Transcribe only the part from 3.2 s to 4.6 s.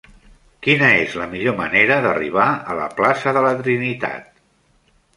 de la Trinitat?